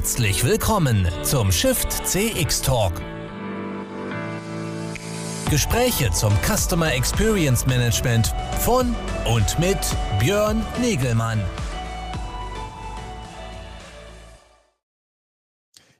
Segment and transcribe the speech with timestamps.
[0.00, 2.94] Herzlich willkommen zum Shift CX Talk.
[5.50, 8.96] Gespräche zum Customer Experience Management von
[9.30, 9.76] und mit
[10.18, 11.38] Björn Negelmann.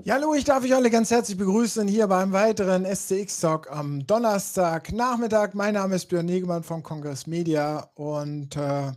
[0.03, 4.07] Ja, hallo, ich darf euch alle ganz herzlich begrüßen hier beim weiteren SCX Talk am
[4.07, 5.55] Donnerstag Nachmittag.
[5.55, 8.93] Mein Name ist Björn Negelmann von Congress Media und äh,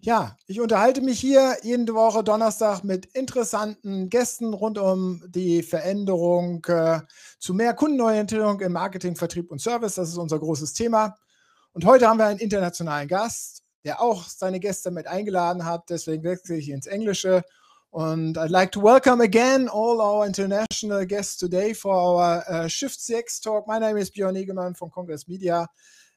[0.00, 6.64] ja, ich unterhalte mich hier jede Woche Donnerstag mit interessanten Gästen rund um die Veränderung
[6.66, 7.00] äh,
[7.38, 9.96] zu mehr Kundenorientierung im Marketing, Vertrieb und Service.
[9.96, 11.16] Das ist unser großes Thema.
[11.72, 15.90] Und heute haben wir einen internationalen Gast, der auch seine Gäste mit eingeladen hat.
[15.90, 17.42] Deswegen wechsle ich ins Englische.
[17.90, 23.00] Und I'd like to welcome again all our international guests today for our uh, Shift
[23.00, 23.66] CX talk.
[23.66, 25.66] My name is Björn Egemann from Congress Media.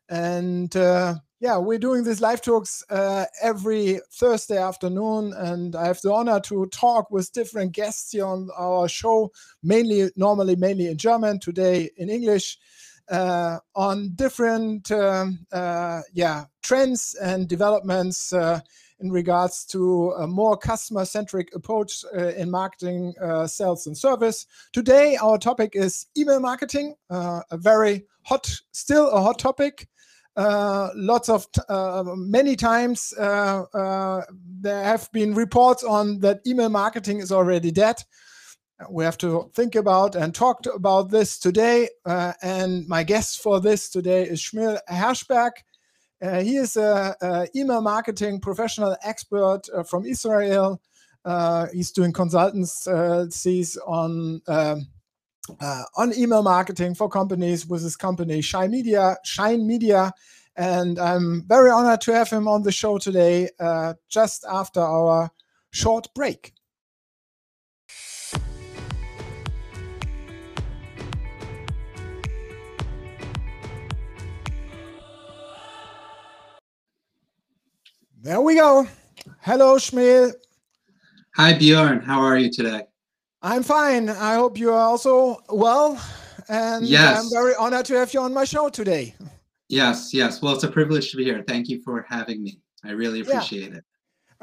[0.10, 6.00] And uh, yeah, we're doing these live talks uh, every Thursday afternoon, and I have
[6.02, 9.32] the honor to talk with different guests here on our show,
[9.64, 12.60] mainly, normally, mainly in German, today in English,
[13.10, 18.60] uh, on different, um, uh, yeah, trends and developments uh,
[19.00, 24.46] in regards to a more customer-centric approach uh, in marketing, uh, sales, and service.
[24.74, 29.88] Today, our topic is email marketing, a very hot, still a hot topic.
[30.36, 34.22] Uh, lots of uh, many times uh, uh,
[34.62, 38.02] there have been reports on that email marketing is already dead.
[38.90, 41.90] We have to think about and talk about this today.
[42.06, 45.52] Uh, and my guest for this today is Shmuel Herschberg.
[46.22, 50.82] he is an email marketing professional expert from Israel.
[51.74, 54.88] he's doing consultancies on um,
[55.60, 59.18] uh, on email marketing for companies with his company Shyn Media.
[59.26, 60.12] Shyn Media,
[60.56, 65.30] and I'm very honored to have him on the show today, uh, just after our
[65.72, 66.54] short break.
[78.24, 78.88] There we go.
[79.40, 80.34] Hello, Shmuel.
[81.36, 82.02] Hi, Bjorn.
[82.02, 82.84] How are you today?
[83.42, 84.10] I'm fine.
[84.10, 86.00] I hope you are also well.
[86.48, 87.24] And yes.
[87.24, 89.16] I'm very honored to have you on my show today.
[89.68, 90.42] Yes, yes.
[90.42, 91.44] Well, it's a privilege to be here.
[91.48, 92.60] Thank you for having me.
[92.84, 93.78] I really appreciate yeah.
[93.78, 93.84] it.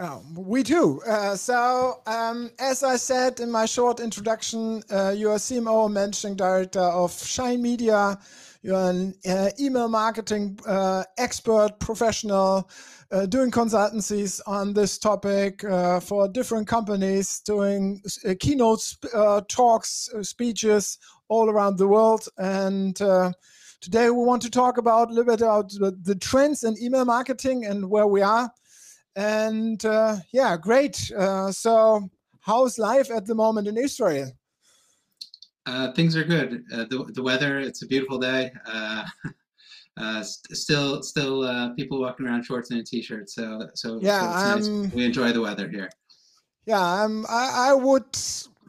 [0.00, 1.00] Oh, we do.
[1.02, 6.80] Uh, so, um, as I said in my short introduction, uh, you're CMO managing director
[6.80, 8.16] of Shyn Media.
[8.62, 12.70] You're an uh, email marketing uh, expert, professional,
[13.10, 18.02] uh, doing consultancies on this topic uh, for different companies, doing
[18.40, 18.94] keynote
[19.48, 20.98] talks, speeches
[21.28, 22.28] all around the world.
[22.36, 22.96] And
[23.80, 27.64] today we want to talk about a little bit about the, trends in email marketing
[27.64, 28.50] and where we are.
[29.16, 29.82] And
[30.32, 30.96] yeah, great.
[30.96, 32.08] so,
[32.40, 34.32] how's life at the moment in Israel?
[35.68, 36.64] Uh, things are good.
[36.72, 38.50] Uh, the, the weather, it's a beautiful day.
[39.98, 43.28] Uh, st still, still uh, people walking around shorts and a t-shirt.
[43.28, 44.92] So, so yeah, so um, nice.
[44.94, 45.90] we enjoy the weather here.
[46.66, 48.16] Yeah, um, I, I would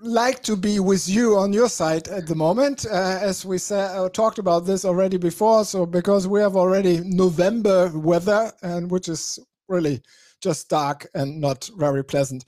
[0.01, 3.95] like to be with you on your side at the moment, uh, as we said,
[3.95, 5.65] uh, talked about this already before.
[5.65, 10.01] So because we have already November weather, and which is really
[10.41, 12.45] just dark and not very pleasant.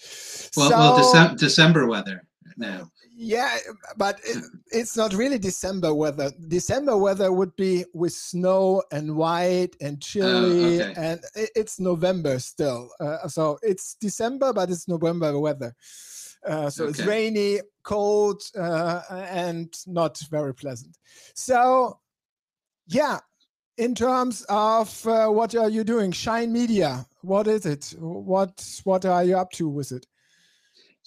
[0.56, 2.24] Well, so, well, Dece December weather
[2.58, 2.90] now.
[3.24, 3.56] Yeah,
[3.98, 6.32] but it, it's not really December weather.
[6.48, 10.94] December weather would be with snow and white and chilly, Oh, okay.
[10.98, 12.90] and it, it's November still.
[13.00, 15.76] Uh, so it's December, but it's November weather.
[16.48, 20.98] Uh, so it's rainy, cold, uh, and not very pleasant.
[21.36, 22.00] So,
[22.88, 23.20] yeah,
[23.78, 27.06] in terms of uh, what are you doing, Shyn Media?
[27.22, 27.94] What is it?
[28.00, 30.08] What what are you up to with it?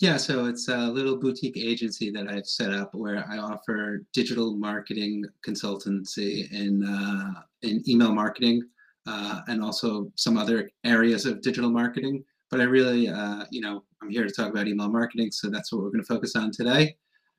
[0.01, 4.57] Yeah, so it's a little boutique agency that I've set up where I offer digital
[4.57, 8.65] marketing consultancy in uh, in email marketing
[9.07, 12.25] uh, and also some other areas of digital marketing.
[12.51, 15.73] But I really, uh, you know, I'm here to talk about email marketing, so that's
[15.73, 16.97] what we're going to focus on today.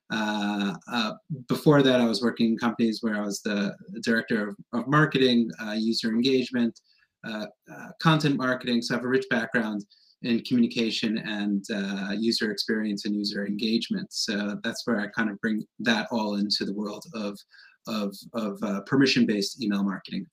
[0.10, 1.13] Uh, uh,
[1.50, 5.51] before that, I was working in companies where I was the director of, of marketing,
[5.62, 6.80] uh, user engagement,
[8.01, 8.81] content marketing.
[8.81, 9.86] So I have a rich background
[10.21, 14.07] in communication and uh, user experience and user engagement.
[14.12, 17.38] So that's where I kind of bring that all into the world of
[17.88, 20.25] of, of uh, permission-based email marketing.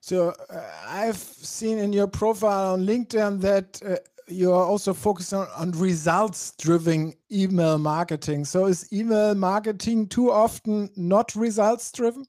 [0.00, 3.96] So uh, I've seen in your profile on LinkedIn that uh,
[4.26, 8.44] you are also focused on, on results-driven email marketing.
[8.44, 12.24] So is email marketing too often not results-driven?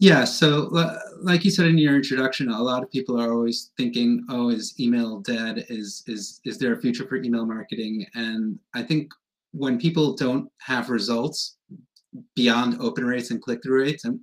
[0.00, 0.68] Yeah, so
[1.20, 4.78] like you said in your introduction, a lot of people are always thinking, "Oh, is
[4.78, 5.66] email dead?
[5.68, 9.12] Is is is there a future for email marketing?" And I think
[9.52, 11.56] when people don't have results
[12.36, 14.20] beyond open rates and click through rates, and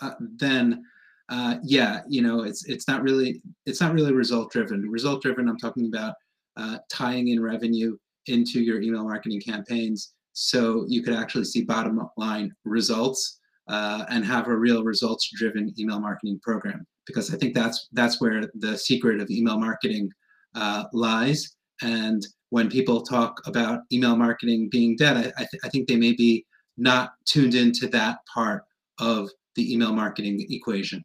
[0.00, 0.84] uh, then
[1.28, 4.82] uh, yeah, you know, it's it's not really it's not really result driven.
[4.90, 6.14] Result driven, I'm talking about
[6.56, 7.96] uh, tying in revenue
[8.26, 13.38] into your email marketing campaigns, so you could actually see bottom line results
[13.68, 16.86] uh, and have a real results driven email marketing program.
[17.06, 20.10] Because I think that's that's where the secret of email marketing
[20.54, 21.56] uh, lies.
[21.82, 25.96] And when people talk about email marketing being dead, I, I, th- I think they
[25.96, 26.44] may be
[26.76, 28.64] not tuned into that part
[28.98, 31.04] of the email marketing equation.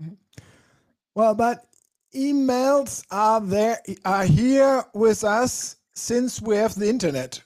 [0.00, 0.14] Mm-hmm.
[1.14, 1.66] Well, but
[2.14, 7.42] emails are there are here with us since we have the internet.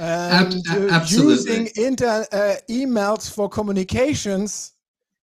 [0.00, 4.72] And uh, using inter, uh, emails for communications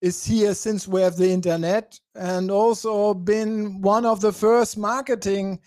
[0.02, 5.60] is here since we have the internet and also been one of the first marketing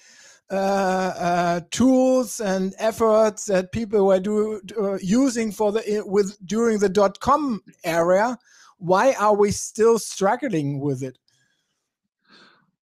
[0.50, 6.78] uh, uh, tools and efforts that people were do, uh, using for the with during
[6.78, 8.38] the dot com era
[8.80, 11.18] why are we still struggling with it?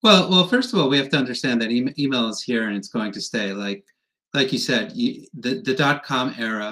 [0.02, 2.76] Well, well, first of all, we have to understand that e- email is here and
[2.76, 3.52] it's going to stay.
[3.52, 3.84] Like,
[4.38, 6.70] like you said, you, the the dot com era.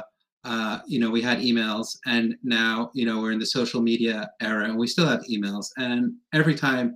[0.52, 4.16] Uh, you know, we had emails, and now you know we're in the social media
[4.40, 5.66] era, and we still have emails.
[5.76, 6.00] And
[6.38, 6.86] every time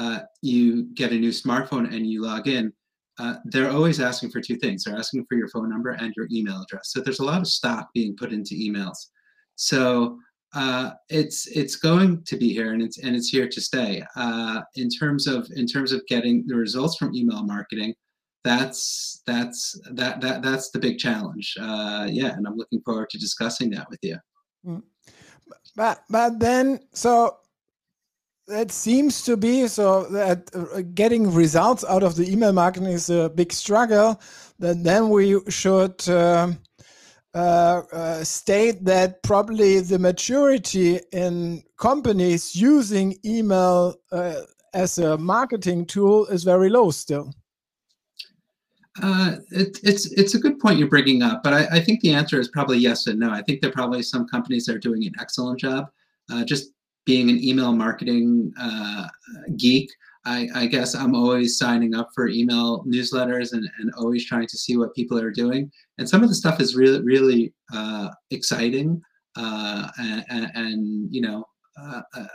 [0.00, 0.62] uh, you
[1.00, 2.64] get a new smartphone and you log in,
[3.20, 4.78] uh, they're always asking for two things.
[4.84, 6.86] They're asking for your phone number and your email address.
[6.92, 8.98] So there's a lot of stock being put into emails.
[9.56, 10.18] So
[10.60, 13.92] uh, it's it's going to be here and it's and it's here to stay.
[14.24, 17.94] Uh, in terms of in terms of getting the results from email marketing,
[18.44, 21.54] that's that's that that that's the big challenge.
[21.60, 24.16] Uh, yeah, and I'm looking forward to discussing that with you.
[24.66, 24.82] Mm.
[25.76, 27.36] But but then so
[28.48, 33.10] it seems to be so that uh, getting results out of the email marketing is
[33.10, 34.20] a big struggle.
[34.58, 36.08] That then we should.
[36.08, 36.58] Um,
[37.32, 44.34] uh, uh, state that probably the maturity in companies using email uh,
[44.74, 47.32] as a marketing tool is very low still.
[49.00, 52.12] Uh, it, it's it's a good point you're bringing up, but I, I, think the
[52.12, 53.30] answer is probably yes and no.
[53.30, 55.90] I think there are probably some companies that are doing an excellent job.
[56.28, 56.72] Uh, just
[57.06, 59.06] being an email marketing uh,
[59.56, 59.88] geek,
[60.24, 64.58] I, I, guess I'm always signing up for email newsletters and, and always trying to
[64.58, 65.70] see what people are doing.
[65.98, 69.00] And some of the stuff is really, really uh, exciting
[69.36, 71.44] uh, and, and, you know,
[71.80, 72.26] uh, uh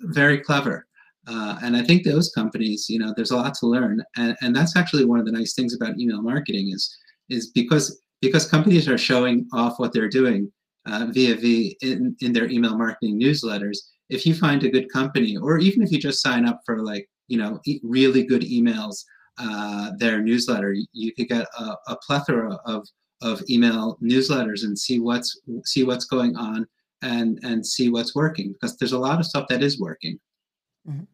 [0.00, 0.86] very clever.
[1.26, 4.02] Uh, and I think those companies, you know, there's a lot to learn.
[4.16, 6.96] And, and that's actually one of the nice things about email marketing is,
[7.28, 10.50] is because, because companies are showing off what they're doing
[10.86, 13.78] uh, via V in, in their email marketing newsletters,
[14.08, 17.08] if you find a good company, or even if you just sign up for like
[17.28, 19.04] you know really good emails
[19.38, 22.86] uh, their newsletter you could get a, a, plethora of
[23.22, 26.66] of email newsletters and see what's see what's going on
[27.02, 30.18] and and see what's working because there's a lot of stuff that is working
[30.88, 31.04] mm-hmm.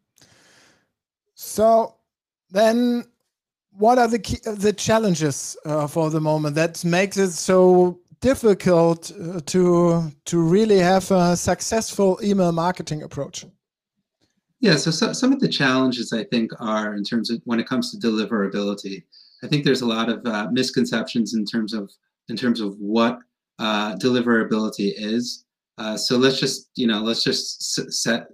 [1.35, 1.97] So
[2.51, 3.05] then
[3.71, 9.11] what are the key, the challenges uh, for the moment that makes it so difficult
[9.11, 13.45] uh, to to really have a successful email marketing approach
[14.63, 17.67] yeah, so, so, some of the challenges I think are in terms of when it
[17.67, 19.03] comes to deliverability.
[19.43, 21.91] I think there's a lot of uh, misconceptions in terms of
[22.29, 23.19] in terms of what
[23.59, 25.45] uh, deliverability is.
[25.79, 28.29] Uh, so let's just you know let's just set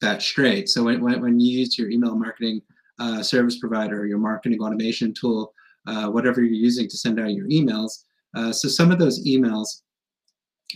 [0.00, 0.68] that straight.
[0.68, 2.60] So when, when, when you use your email marketing
[2.98, 5.52] uh, service provider, your marketing automation tool,
[5.86, 9.82] uh, whatever you're using to send out your emails, uh, so some of those emails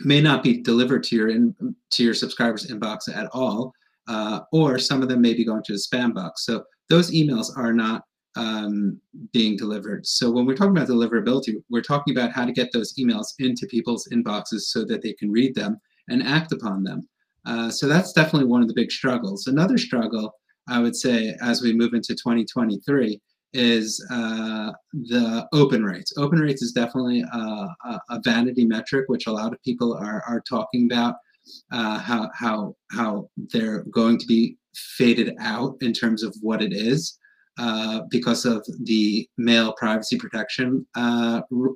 [0.05, 1.55] may not be delivered to your in,
[1.91, 3.73] to your subscribers inbox at all
[4.09, 6.45] uh, or some of them may be going to the spam box.
[6.45, 8.03] So those emails are not
[8.37, 9.01] um,
[9.33, 10.07] being delivered.
[10.07, 13.67] So when we're talking about deliverability, we're talking about how to get those emails into
[13.67, 17.09] people's inboxes so that they can read them and act upon them.
[17.47, 19.47] Uh, so that's definitely one of the big struggles.
[19.47, 20.35] Another struggle,
[20.69, 23.21] I would say, as we move into 2023,
[23.53, 26.13] is uh, the open rates.
[26.17, 27.67] Open rates is definitely a,
[28.11, 31.17] a, vanity metric, which a lot of people are, are talking about
[31.73, 34.57] uh, how how how they're going to be
[34.97, 37.19] faded out in terms of what it is
[37.59, 41.75] uh, because of the mail privacy protection uh, r-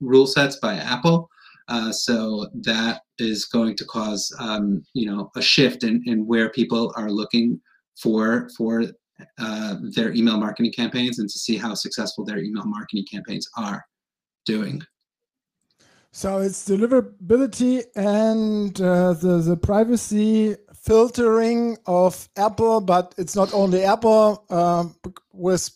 [0.00, 1.28] rule sets by Apple.
[1.70, 6.50] Uh, so that is going to cause um, you know a shift in, in where
[6.50, 7.60] people are looking
[8.02, 8.82] for for
[9.38, 13.84] uh, their email marketing campaigns and to see how successful their email marketing campaigns are
[14.46, 14.82] doing.
[16.12, 23.84] So it's deliverability and uh, the the privacy filtering of Apple, but it's not only
[23.84, 24.44] Apple.
[24.50, 24.96] Um,
[25.32, 25.70] with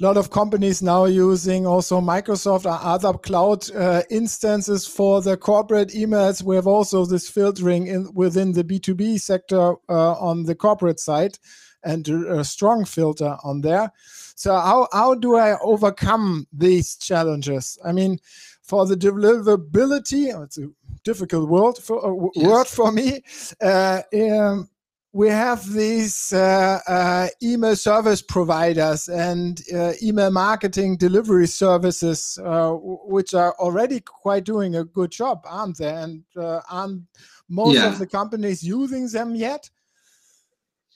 [0.00, 5.36] a lot of companies now using also Microsoft or other cloud uh, instances for the
[5.36, 6.42] corporate emails.
[6.42, 11.38] We have also this filtering in within the B2B sector uh, on the corporate side
[11.84, 13.92] and a strong filter on there.
[14.34, 17.78] So how, how do I overcome these challenges?
[17.84, 18.18] I mean,
[18.62, 20.68] for the deliverability, it's a
[21.04, 22.46] difficult word for, uh, yes.
[22.46, 23.22] word for me.
[23.60, 24.68] Uh, um,
[25.12, 32.72] we have these uh, uh, email service providers and uh, email marketing delivery services, uh,
[32.72, 35.90] which are already quite doing a good job, aren't they?
[35.90, 37.02] And uh, aren't
[37.50, 37.88] most yeah.
[37.88, 39.68] of the companies using them yet?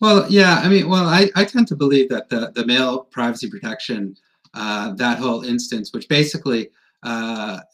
[0.00, 3.50] Well, yeah, I mean, well, I, I tend to believe that the, the mail privacy
[3.50, 4.16] protection,
[4.54, 6.70] uh, that whole instance, which basically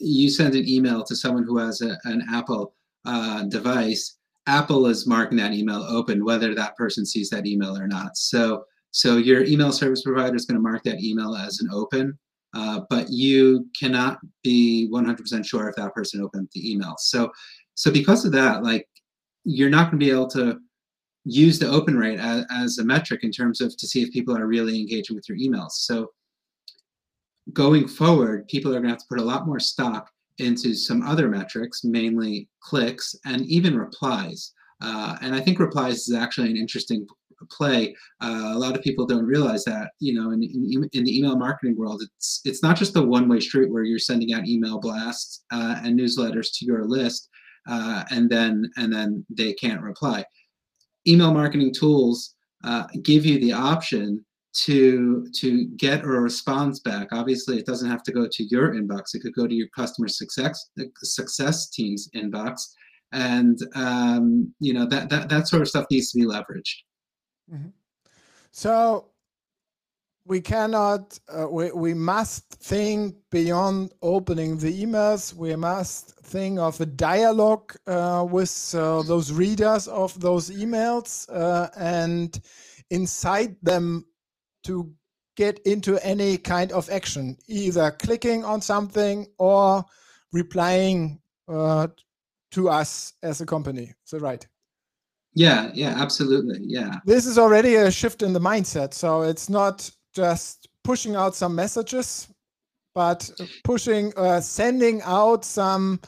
[0.00, 2.74] you send an email to someone who has a, an Apple
[3.48, 8.16] device, Apple is marking that email open, whether that person sees that email or not.
[8.16, 12.18] So, so your email service provider is going to mark that email as an open,
[12.54, 16.96] uh, but you cannot be 100% sure if that person opened the email.
[16.98, 17.30] So,
[17.74, 18.86] so because of that, like
[19.44, 20.58] you're not going to be able to
[21.24, 24.36] use the open rate as, as a metric in terms of to see if people
[24.36, 25.72] are really engaging with your emails.
[25.72, 26.10] So,
[27.52, 31.02] going forward, people are going to have to put a lot more stock into some
[31.02, 34.52] other metrics, mainly clicks and even replies.
[34.80, 37.06] Uh, and I think replies is actually an interesting
[37.50, 37.94] play.
[38.20, 41.36] Uh, a lot of people don't realize that, you know, in, in, in, the email
[41.36, 45.44] marketing world, it's it's not just a one-way street where you're sending out email blasts
[45.52, 47.28] uh, and newsletters to your list,
[47.68, 50.24] uh, and then and then they can't reply.
[51.06, 52.34] Email marketing tools
[52.64, 54.24] uh, give you the option
[54.54, 57.08] to to get a response back.
[57.12, 59.14] Obviously, it doesn't have to go to your inbox.
[59.14, 60.70] It could go to your customer success
[61.02, 62.60] success team's inbox,
[63.12, 66.76] and um, you know that that that sort of stuff needs to be leveraged.
[67.52, 67.68] Mm-hmm.
[68.50, 69.12] So
[70.24, 76.80] we cannot uh, we, we must think beyond opening the emails we must think of
[76.80, 82.40] a dialogue uh, with uh, those readers of those emails uh, and
[82.90, 84.04] inside them
[84.64, 84.92] to
[85.36, 89.84] get into any kind of action, either clicking on something or
[90.32, 91.88] replying uh,
[92.50, 93.92] to us as a company.
[94.04, 94.46] So right.
[95.34, 96.60] Yeah, yeah, absolutely.
[96.62, 96.96] Yeah.
[97.06, 98.92] This is already a shift in the mindset.
[98.92, 102.28] So it's not just pushing out some messages,
[102.94, 103.30] but
[103.64, 106.00] pushing, uh, sending out some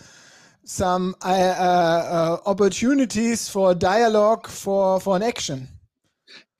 [0.66, 5.68] some uh, uh, opportunities for dialogue for for an action.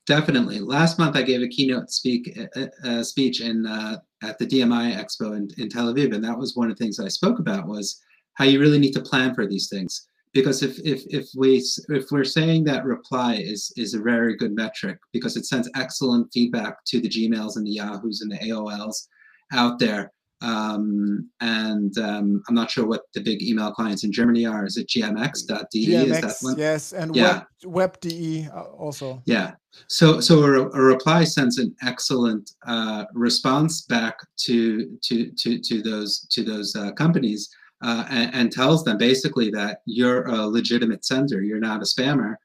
[0.05, 0.59] Definitely.
[0.59, 4.95] Last month, I gave a keynote speak uh, uh, speech in uh, at the DMI
[4.95, 7.67] Expo in, in Tel Aviv, and that was one of the things I spoke about
[7.67, 8.01] was
[8.35, 10.07] how you really need to plan for these things.
[10.31, 14.53] Because if if if we if we're saying that reply is is a very good
[14.53, 19.07] metric because it sends excellent feedback to the Gmails and the Yahoos and the AOLs
[19.53, 20.11] out there,
[20.41, 24.65] um, and um, I'm not sure what the big email clients in Germany are.
[24.65, 25.87] Is it gmx.de?
[25.87, 26.57] GMX, is that one?
[26.57, 27.43] Yes, and yeah.
[27.63, 29.21] web, web.de uh, also.
[29.25, 29.53] Yeah.
[29.87, 35.81] So so a, a reply sends an excellent uh, response back to to to to
[35.81, 37.49] those to those uh, companies
[37.83, 41.41] uh, and, and, tells them basically that you're a legitimate sender.
[41.41, 42.35] You're not a spammer.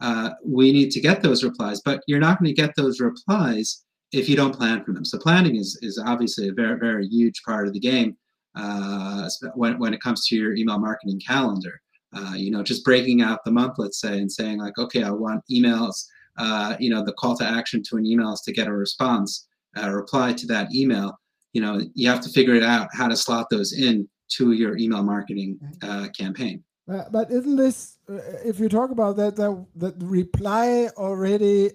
[0.00, 3.84] Uh, we need to get those replies, but you're not going to get those replies
[4.12, 5.04] if you don't plan for them.
[5.04, 8.16] So planning is, is obviously a very, very huge part of the game
[8.54, 11.80] uh, when, when it comes to your email marketing calendar.
[12.14, 15.10] Uh, you know, just breaking out the month, let's say, and saying like, okay, I
[15.10, 16.06] want emails,
[16.38, 19.46] uh, you know, the call to action to an email is to get a response,
[19.76, 21.18] a reply to that email.
[21.52, 24.78] You know, you have to figure it out how to slot those in to your
[24.78, 26.64] email marketing uh, campaign.
[27.10, 31.72] but isn't this, uh, if you talk about that, that, that reply already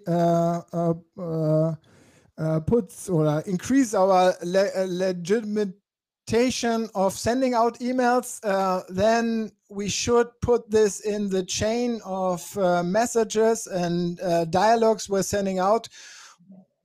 [2.37, 8.81] uh, uh, puts or uh, increase our le uh, legitimation of sending out emails, uh,
[8.89, 15.23] then we should put this in the chain of uh, messages and uh, dialogues we're
[15.23, 15.87] sending out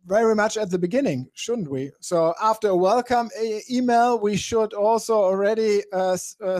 [0.07, 1.91] very much at the beginning, shouldn't we?
[2.01, 3.29] So after a welcome
[3.71, 5.83] email, we should also already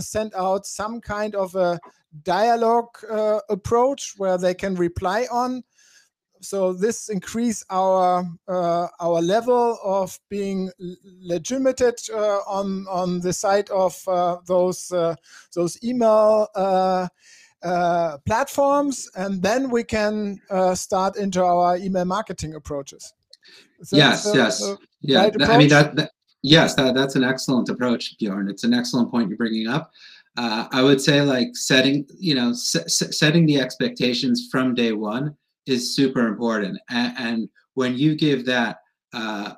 [0.01, 1.81] send out some kind of a
[2.25, 2.95] dialogue
[3.49, 5.63] approach where they can reply on
[6.41, 10.71] so this increase our uh, our level of being
[11.21, 11.81] legitimate
[12.13, 15.15] uh, on on the side of uh, those uh,
[15.55, 17.09] those email uh,
[17.63, 20.41] uh, platforms, and then we can
[20.75, 23.13] start into our email marketing approaches.
[23.83, 25.31] So, yes, yes, yeah.
[25.41, 26.11] I mean that, that
[26.43, 28.49] yes, that, that's an excellent approach, Bjorn.
[28.49, 29.91] It's an excellent point you're bringing up.
[30.39, 35.37] uh, I would say like setting, you know, setting the expectations from day one
[35.69, 36.79] is super important.
[36.91, 38.79] And, and when you give that
[39.13, 39.53] uh,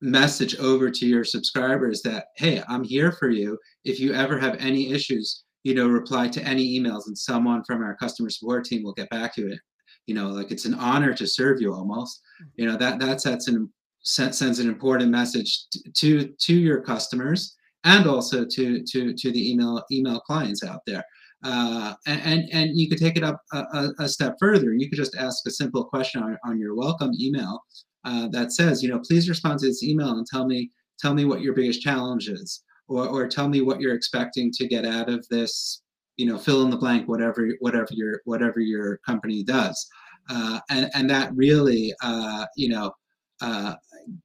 [0.00, 3.58] message over to your subscribers that, hey, I'm here for you.
[3.84, 7.82] If you ever have any issues, you know, reply to any emails and someone from
[7.82, 9.60] our customer support team will get back to it.
[10.06, 12.20] You know, like it's an honor to serve you almost.
[12.56, 13.70] You know, that that sets an
[14.02, 19.84] sends an important message to to your customers and also to to to the email
[19.92, 21.04] email clients out there.
[21.42, 24.74] Uh, and and you could take it up a, a, step further.
[24.74, 27.62] You could just ask a simple question on, on your welcome email
[28.04, 31.24] uh, that says, you know, please respond to this email and tell me tell me
[31.24, 35.08] what your biggest challenge is, or or tell me what you're expecting to get out
[35.08, 35.82] of this.
[36.18, 39.88] You know, fill in the blank, whatever whatever your whatever your company does,
[40.28, 42.92] uh, and and that really, uh, you know,
[43.40, 43.76] uh,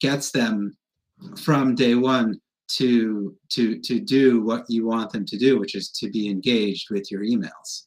[0.02, 0.76] gets them
[1.38, 5.90] from day one to to to do what you want them to do which is
[5.90, 7.86] to be engaged with your emails.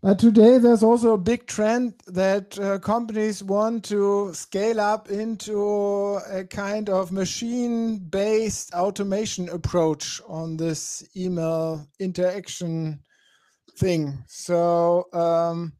[0.00, 6.20] But today there's also a big trend that uh, companies want to scale up into
[6.30, 13.00] a kind of machine based automation approach on this email interaction
[13.76, 14.22] thing.
[14.28, 15.72] So um,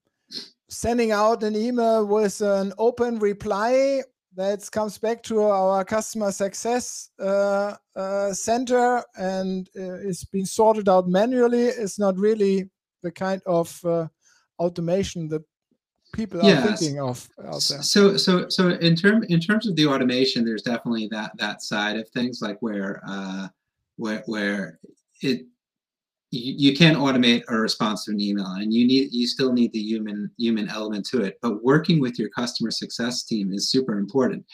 [0.69, 4.03] sending out an email with an open reply
[4.39, 10.89] that comes back to our customer success uh, uh, center and uh, is being sorted
[10.89, 12.71] out manually It's not really
[13.03, 14.07] the kind of uh,
[14.61, 15.43] automation that
[16.15, 17.83] people are thinking of out there.
[17.83, 21.97] So, so, so in term in terms of the automation, there's definitely that that side
[21.97, 23.49] of things, like where uh,
[23.97, 24.79] where where
[25.21, 25.47] it
[26.31, 29.73] you, you can't automate a response to an email and you need you still need
[29.73, 31.39] the human human element to it.
[31.43, 34.45] But working with your customer success team is super important.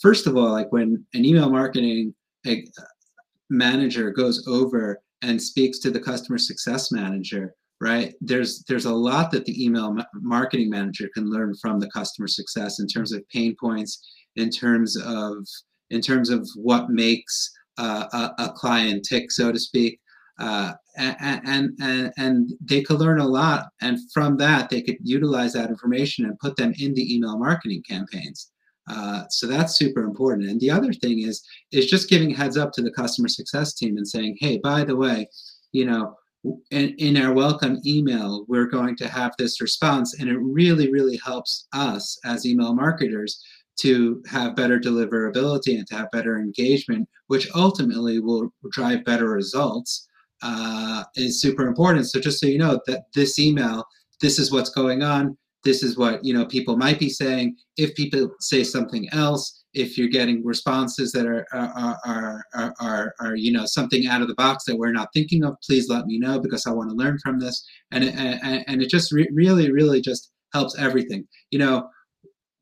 [0.00, 2.14] First of all like when an email marketing
[3.48, 9.30] manager goes over and speaks to the customer success manager right there's there's a lot
[9.30, 13.54] that the email marketing manager can learn from the customer success in terms of pain
[13.60, 14.06] points
[14.36, 15.46] in terms of
[15.90, 19.98] in terms of what makes uh, a, a client tick so to speak
[20.40, 23.68] uh, and, and, and they could learn a lot.
[23.80, 27.82] And from that, they could utilize that information and put them in the email marketing
[27.88, 28.50] campaigns.
[28.88, 30.48] Uh, so that's super important.
[30.48, 33.98] And the other thing is, is just giving heads up to the customer success team
[33.98, 35.28] and saying, hey, by the way,
[35.72, 36.16] you know,
[36.70, 40.18] in, in our welcome email, we're going to have this response.
[40.18, 43.42] And it really, really helps us as email marketers
[43.80, 50.08] to have better deliverability and to have better engagement, which ultimately will drive better results
[50.42, 52.08] uh, is super important.
[52.08, 53.84] So just so you know that this email,
[54.20, 55.36] this is what's going on.
[55.62, 57.56] This is what you know people might be saying.
[57.76, 63.14] If people say something else, if you're getting responses that are are, are are, are,
[63.20, 66.06] are you know something out of the box that we're not thinking of, please let
[66.06, 67.64] me know because I want to learn from this.
[67.90, 71.26] And and, and it just re- really really just helps everything.
[71.50, 71.88] You know,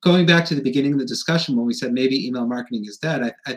[0.03, 2.99] going back to the beginning of the discussion when we said maybe email marketing is
[2.99, 3.57] dead, I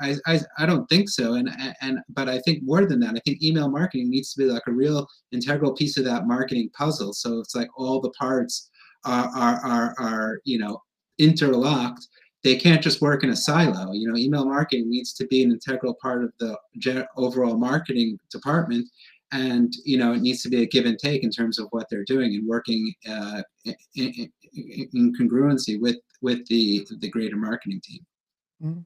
[0.00, 1.34] I, I, I, don't think so.
[1.34, 1.48] And
[1.80, 4.66] and but I think more than that, I think email marketing needs to be like
[4.66, 7.12] a real integral piece of that marketing puzzle.
[7.12, 8.70] So it's like all the parts
[9.04, 10.82] are are are, are you know
[11.18, 12.06] interlocked.
[12.44, 13.92] They can't just work in a silo.
[13.92, 16.56] You know, email marketing needs to be an integral part of the
[17.16, 18.88] overall marketing department
[19.32, 21.86] and you know it needs to be a give and take in terms of what
[21.90, 23.42] they're doing and working uh,
[23.94, 24.30] in,
[24.94, 28.06] in, congruency with with the the greater marketing team.
[28.62, 28.80] Mm-hmm.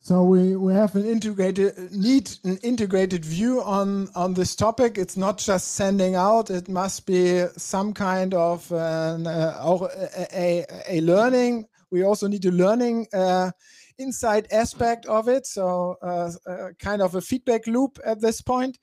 [0.00, 4.98] so we we have an integrated need an integrated view on on this topic.
[4.98, 6.50] It's not just sending out.
[6.50, 11.66] It must be some kind of an, uh, a, a, a learning.
[11.90, 13.50] We also need a learning uh,
[13.98, 15.46] inside aspect of it.
[15.46, 18.78] So uh, uh, kind of a feedback loop at this point.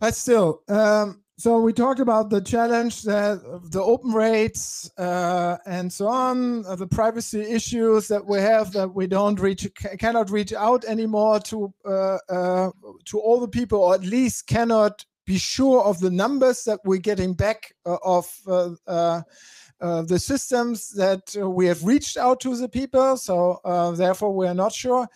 [0.00, 5.92] But still, um, so we talked about the challenge that the open rates uh, and
[5.92, 9.68] so on, uh, the privacy issues that we have that we don't reach,
[9.98, 12.70] cannot reach out anymore to uh, uh,
[13.06, 16.98] to all the people, or at least cannot be sure of the numbers that we're
[16.98, 19.22] getting back uh, of uh,
[19.80, 23.16] the systems that we have reached out to the people.
[23.16, 23.60] So
[23.96, 25.08] therefore, we are not sure.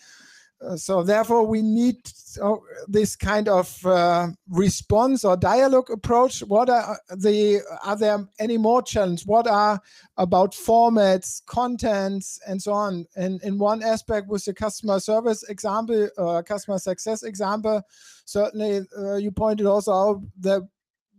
[0.61, 1.95] Uh, so therefore we need
[2.41, 2.55] uh,
[2.87, 6.41] this kind of uh, response or dialogue approach.
[6.41, 9.25] What are the are there any more challenges?
[9.25, 9.79] What are
[10.17, 13.05] about formats contents and so on?
[13.15, 17.81] And in one aspect with the customer service example uh, customer success example
[18.25, 20.67] certainly uh, you pointed also out that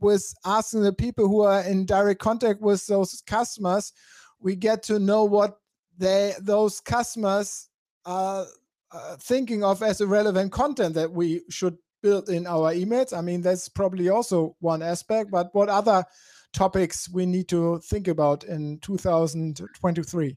[0.00, 3.92] with asking the people who are in direct contact with those customers
[4.38, 5.58] we get to know what
[5.98, 7.68] they those customers
[8.04, 8.46] are
[8.92, 13.16] uh, thinking of as a relevant content that we should build in our emails.
[13.16, 16.04] I mean, that's probably also one aspect, but what other
[16.52, 20.36] topics we need to think about in 2023?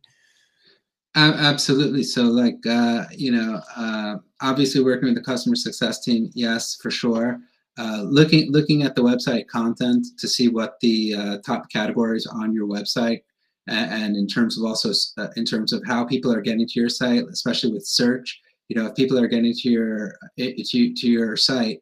[1.16, 2.04] absolutely.
[2.04, 6.90] So, like, uh, you know, uh, obviously working with the customer success team, yes, for
[6.90, 7.40] sure.
[7.78, 12.54] Uh, looking looking at the website content to see what the uh, top categories on
[12.54, 13.22] your website,
[13.68, 16.90] and, in terms of also uh, in terms of how people are getting to your
[16.90, 18.42] site, especially with search.
[18.70, 21.80] You know, if people are getting to your to, to your site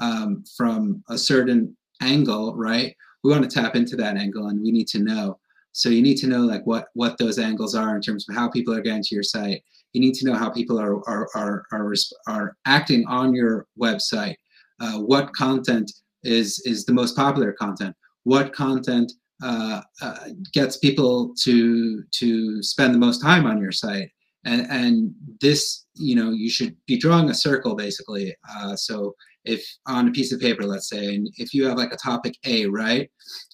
[0.00, 2.94] um, from a certain angle, right?
[3.22, 5.38] We want to tap into that angle, and we need to know
[5.74, 8.48] so you need to know like what what those angles are in terms of how
[8.48, 9.62] people are getting to your site.
[9.92, 11.94] You need to know how people are are are are,
[12.28, 14.36] are acting on your website.
[14.80, 15.90] Uh, what content
[16.22, 17.94] is is the most popular content?
[18.22, 19.12] What content
[19.44, 24.10] uh, uh, gets people to to spend the most time on your site?
[24.44, 28.34] And and this you know you should be drawing a circle basically.
[28.50, 31.92] Uh, so if on a piece of paper, let's say, and if you have like
[31.92, 33.10] a topic A, right?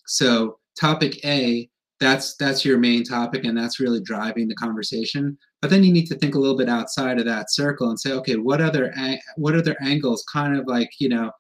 [0.07, 1.69] So topic A
[2.01, 6.07] that's that's your main topic and that's really driving the conversation but then you need
[6.07, 8.93] to think a little bit outside of that circle and say okay what other
[9.37, 11.31] what other angles kind of like you know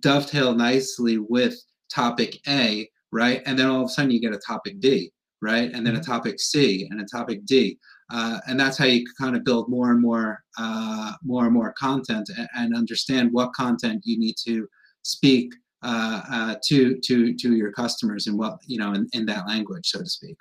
[0.00, 1.54] dovetail nicely with
[1.92, 5.70] topic a right and then all of a sudden you get a topic D, right
[5.72, 6.10] and then a mm-hmm.
[6.10, 7.78] topic c and a topic d
[8.12, 11.72] uh, and that's how you kind of build more and more uh, more and more
[11.72, 14.66] content and, and understand what content you need to
[15.02, 19.46] speak uh, uh, to to to your customers in what you know in, in that
[19.46, 20.36] language, so to speak.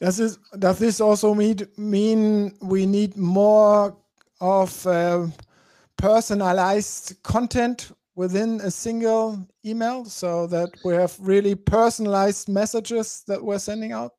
[0.00, 3.96] Does this does this also mean mean we need more
[4.40, 5.26] of uh,
[5.96, 9.24] personalized content within a single
[9.64, 14.12] email, so that we have really personalized messages that we're sending out?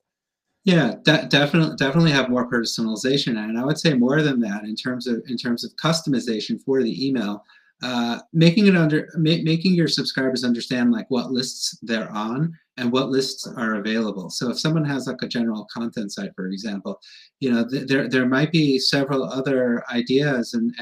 [0.65, 4.75] Yeah, de- definitely, definitely have more personalization, and I would say more than that in
[4.75, 7.43] terms of in terms of customization for the email
[7.83, 12.91] uh, making it under ma- making your subscribers understand like what lists they're on and
[12.91, 14.29] what lists are available.
[14.29, 16.99] So if someone has like a general content site for example
[17.39, 20.73] you know th- there there might be several other ideas and,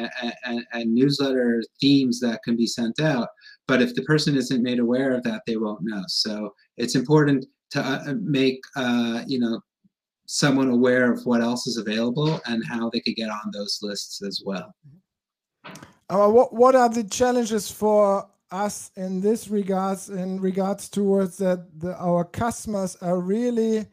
[0.45, 3.29] and, and newsletter themes that can be sent out
[3.69, 6.03] but if the person isn't made aware of that they won't know.
[6.07, 9.61] So it's important to uh, make uh, you know
[10.25, 14.23] someone aware of what else is available and how they could get on those lists
[14.23, 14.73] as well.
[16.09, 21.67] Uh, what what are the challenges for us in this regards in regards towards that
[21.79, 23.85] the, our customers are really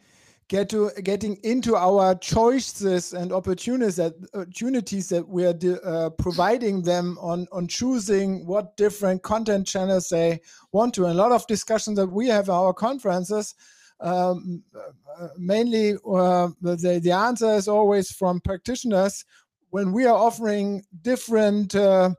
[0.48, 6.82] get to getting into our choices and opportunities that opportunities that we are uh, providing
[6.82, 10.40] them on on choosing what different content channels they
[10.72, 11.04] want to.
[11.04, 13.54] And a lot of discussions that we have at our conferences.
[13.98, 14.62] Um,
[15.18, 19.24] uh, mainly, uh, the the answer is always from practitioners
[19.70, 22.10] when we are offering different uh,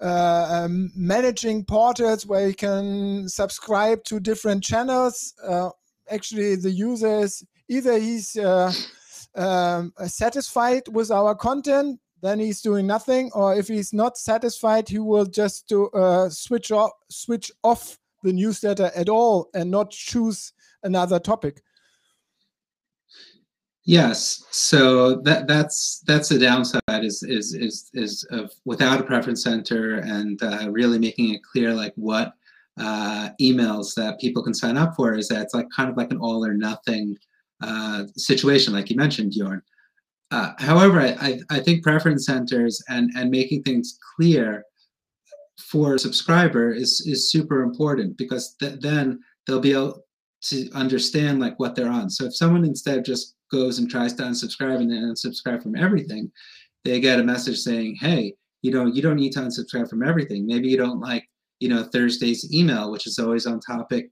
[0.00, 5.70] uh, um, managing portals where you can subscribe to different channels, uh,
[6.10, 8.72] actually the users either he's uh,
[9.34, 14.98] um, satisfied with our content, then he's doing nothing, or if he's not satisfied, he
[14.98, 20.52] will just do, uh, switch off switch off the newsletter at all and not choose
[20.82, 21.62] another topic.
[23.86, 29.42] Yes, so that that's that's the downside is is is is of without a preference
[29.42, 32.32] center and uh, really making it clear like what
[32.80, 36.10] uh, emails that people can sign up for is that it's like kind of like
[36.10, 37.16] an all or nothing
[37.62, 39.62] uh, situation, like you mentioned, Bjorn.
[40.30, 44.64] Uh, however, I, I think preference centers and and making things clear
[45.58, 50.03] for a subscriber is is super important because th- then they'll be able
[50.44, 52.10] to understand like what they're on.
[52.10, 56.30] So if someone instead just goes and tries to unsubscribe and then unsubscribe from everything,
[56.84, 60.46] they get a message saying, "Hey, you know, you don't need to unsubscribe from everything.
[60.46, 61.28] Maybe you don't like,
[61.60, 64.10] you know, Thursday's email, which is always on topic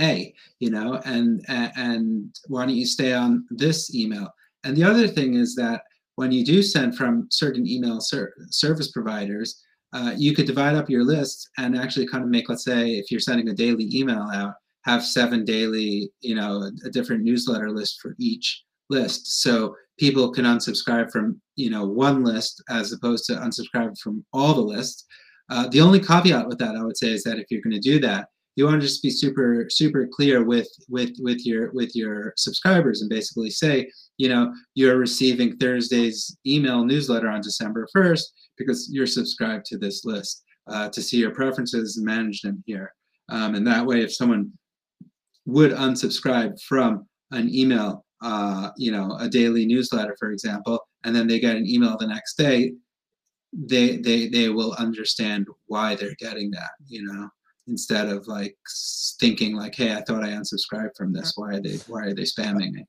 [0.00, 4.28] A, you know, and and why don't you stay on this email?"
[4.64, 5.82] And the other thing is that
[6.16, 9.60] when you do send from certain email ser- service providers,
[9.92, 13.10] uh, you could divide up your list and actually kind of make, let's say, if
[13.10, 18.00] you're sending a daily email out, have seven daily, you know, a different newsletter list
[18.00, 19.42] for each list.
[19.42, 24.54] So people can unsubscribe from, you know, one list as opposed to unsubscribe from all
[24.54, 25.04] the lists.
[25.50, 27.80] Uh, the only caveat with that, I would say, is that if you're going to
[27.80, 31.96] do that, you want to just be super, super clear with with with your with
[31.96, 38.22] your subscribers and basically say, you know, you're receiving Thursday's email newsletter on December 1st
[38.56, 42.92] because you're subscribed to this list uh, to see your preferences and manage them here.
[43.28, 44.52] Um, and that way, if someone
[45.46, 51.26] would unsubscribe from an email, uh, you know, a daily newsletter, for example, and then
[51.26, 52.72] they get an email the next day,
[53.54, 57.28] they they they will understand why they're getting that you know
[57.68, 58.56] instead of like
[59.20, 61.32] thinking like hey i thought i unsubscribed from this.
[61.36, 62.84] Why are they why are they spamming me?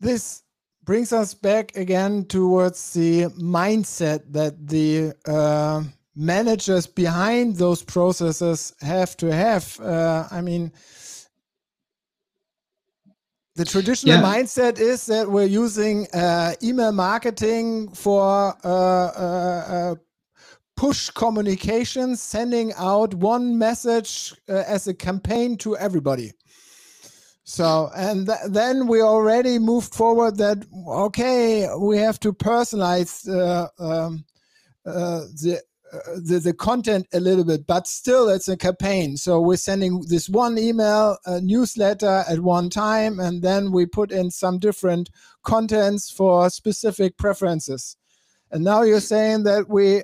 [0.00, 0.42] This
[0.84, 5.82] brings us back again towards the mindset that the uh,
[6.14, 9.78] managers behind those processes have to have.
[9.80, 10.70] Uh, i mean
[13.58, 14.22] the traditional yeah.
[14.22, 19.94] mindset is that we're using uh, email marketing for uh, uh, uh
[20.76, 26.30] push communications, sending out one message uh, as a campaign to everybody.
[27.42, 30.58] So, and th then we already moved forward that,
[31.06, 34.24] okay, we have to personalize uh, um,
[34.84, 35.60] the
[36.16, 39.16] the, the content a little bit, but still it's a campaign.
[39.16, 44.30] So we're sending this one email newsletter at one time, and then we put in
[44.30, 45.10] some different
[45.44, 47.96] contents for specific preferences.
[48.50, 50.02] And now you're saying that we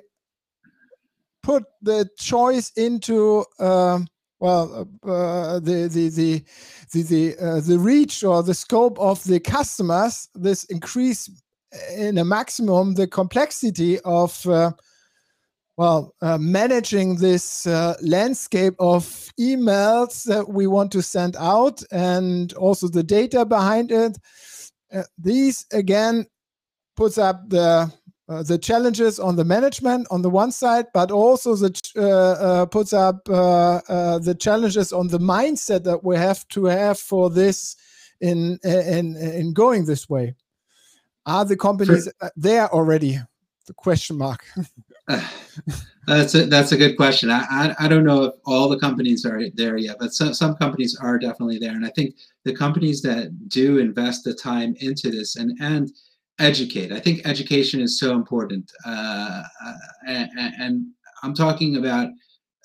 [1.43, 3.99] put the choice into uh,
[4.39, 6.43] well uh, the the the
[6.91, 10.27] the the, uh, the reach or the scope of the customers.
[10.35, 11.29] This increase
[11.95, 14.71] in a maximum the complexity of uh,
[15.77, 19.03] well, uh, managing this uh, landscape of
[19.39, 24.17] emails that we want to send out and also the data behind it.
[24.93, 26.25] Uh, these again
[26.95, 27.91] puts up the
[28.27, 32.65] uh, the challenges on the management on the one side, but also the uh, uh,
[32.65, 37.75] puts up the challenges on the mindset that we have to have for this
[38.21, 40.33] in in in going this way.
[41.25, 43.19] Are the companies there already?
[43.67, 44.45] The question mark.
[46.07, 47.29] that's a that's a good question.
[47.29, 50.55] I, I, I don't know if all the companies are there yet, but some some
[50.55, 55.11] companies are definitely there, and I think the companies that do invest the time into
[55.11, 55.91] this and and
[56.39, 56.91] educate.
[56.91, 59.43] I think education is so important, uh,
[60.07, 60.85] and, and,
[61.23, 62.09] I'm talking about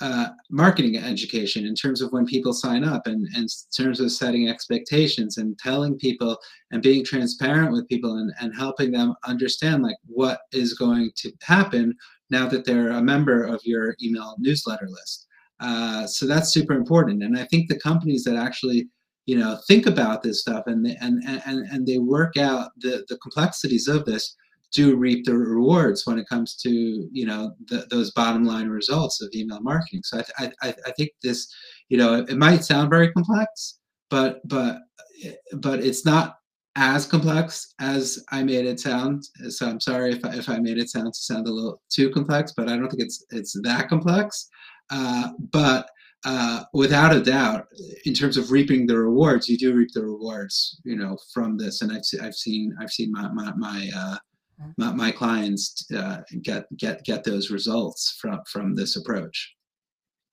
[0.03, 4.11] uh, marketing education in terms of when people sign up and, and, in terms of
[4.11, 6.37] setting expectations and telling people
[6.71, 11.33] and being transparent with people and, and helping them understand like what is going to
[11.43, 11.95] happen
[12.31, 15.27] now that they're a member of your email newsletter list.
[15.61, 17.23] Uh, so that's super important.
[17.23, 18.89] And I think the companies that actually,
[19.27, 23.05] you know, think about this stuff and they, and, and, and they work out the,
[23.09, 24.37] the complexities of this
[24.73, 26.71] do reap the rewards when it comes to,
[27.13, 30.01] you know, the, those bottom line results of email marketing.
[30.05, 31.53] So I, I, I think this,
[31.89, 34.79] you know, it might sound very complex, but, but,
[35.55, 36.37] but it's not
[36.77, 39.25] as complex as I made it sound.
[39.49, 42.11] So I'm sorry if I, if I made it sound to sound a little too
[42.11, 44.49] complex, but I don't think it's it's that complex.
[44.91, 45.89] Uh, but
[46.25, 47.67] uh, without a doubt,
[48.05, 51.83] in terms of reaping the rewards, you do reap the rewards, you know, from this.
[51.83, 54.17] And I've I've seen I've seen my my my uh,
[54.77, 59.55] my, my, clients uh, get get get those results from from this approach.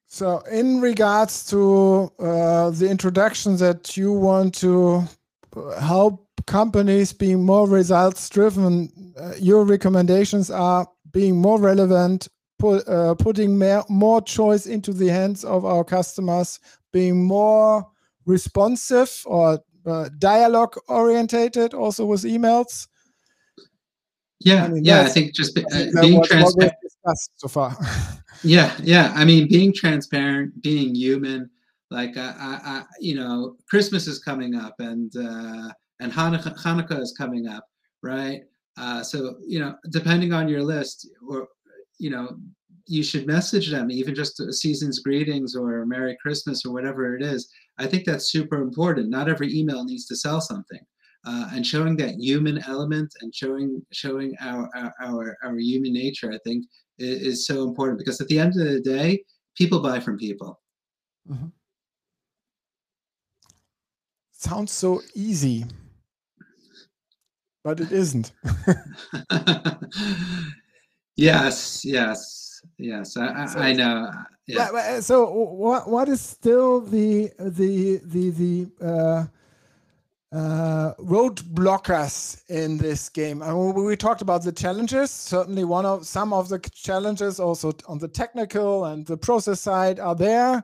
[0.10, 5.08] So, in regards to uh, the introduction that you want to
[5.80, 8.90] help companies being more results driven,
[9.20, 12.28] uh, your recommendations are being more relevant,
[12.60, 16.60] put, uh, putting more, more choice into the hands of our customers,
[16.94, 17.86] being more
[18.26, 22.88] responsive or uh, dialogue orientated also with emails.
[24.40, 26.74] Yeah, I mean, yeah, I think just uh, being transparent.
[27.38, 27.76] So far.
[28.44, 29.12] yeah, yeah.
[29.16, 31.50] I mean, being transparent, being human.
[31.90, 37.16] Like, I, I, you know, Christmas is coming up, and uh, and Hanukkah, Hanukkah is
[37.18, 37.66] coming up,
[38.04, 38.42] right?
[38.78, 41.48] Uh, so you know, depending on your list, or
[41.98, 42.38] you know,
[42.86, 47.22] you should message them even just a season's greetings or Merry Christmas or whatever it
[47.22, 47.50] is.
[47.78, 49.10] I think that's super important.
[49.10, 50.80] Not every email needs to sell something.
[51.26, 56.32] Uh, and showing that human element and showing showing our our our, our human nature,
[56.32, 56.66] I think,
[57.00, 59.24] is, is, so important because at the end of the day,
[59.58, 60.62] people buy from people.
[61.30, 61.48] Mm-hmm.
[64.38, 65.66] Sounds so easy
[67.68, 68.32] but it isn't.
[71.18, 73.18] yes, yes, yes.
[73.18, 74.10] I, so, I know.
[74.48, 75.02] Yeah.
[75.02, 79.26] So what what is still the the the the uh,
[80.34, 83.44] uh, roadblockers in this game?
[83.44, 85.12] I mean, we talked about the challenges.
[85.12, 90.00] Certainly, one of some of the challenges also on the technical and the process side
[90.00, 90.64] are there,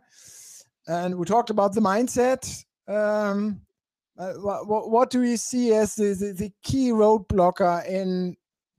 [0.87, 2.63] and we talked about the mindset.
[2.87, 3.61] Um,
[4.17, 8.35] uh, what, what do you see as the, the, the key roadblocker in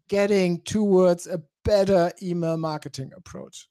[0.08, 3.68] getting towards a better email marketing approach?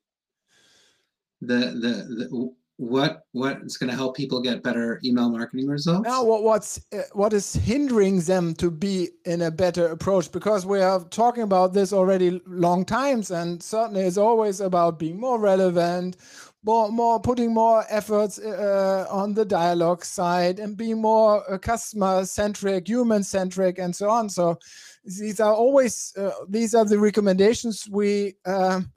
[1.42, 6.08] The, the, the what what is going to help people get better email marketing results
[6.08, 10.66] now what what's uh, what is hindering them to be in a better approach because
[10.66, 15.40] we are talking about this already long times and certainly it's always about being more
[15.40, 16.18] relevant
[16.64, 22.26] more more putting more efforts uh, on the dialogue side and being more uh, customer
[22.26, 24.58] centric human centric and so on so
[25.04, 28.92] these are always uh, these are the recommendations we um,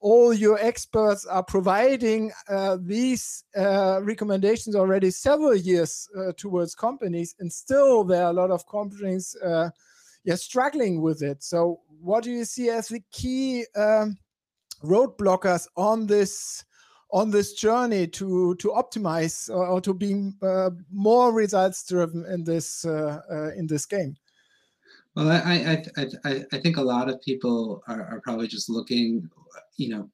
[0.00, 7.34] all your experts are providing uh, these uh, recommendations already several years uh, towards companies,
[7.40, 9.70] and still there are a lot of companies uh,
[10.24, 11.42] yeah, struggling with it.
[11.42, 14.18] So, what do you see as the key um,
[14.84, 16.64] roadblockers on this?
[17.10, 22.44] On this journey to to optimize or, or to be uh, more results driven in
[22.44, 24.16] this uh, in this game
[25.18, 29.28] well, I, I, I, I think a lot of people are, are probably just looking,
[29.76, 30.08] you know,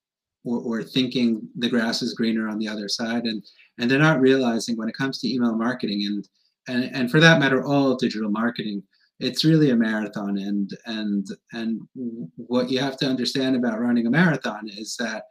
[0.44, 3.44] or, or thinking the grass is greener on the other side, and
[3.78, 6.28] and they're not realizing when it comes to email marketing and
[6.68, 8.83] and and for that matter, all digital marketing,
[9.20, 10.38] it's really a marathon.
[10.38, 11.83] And and and
[12.37, 15.24] what you have to understand about running a marathon is that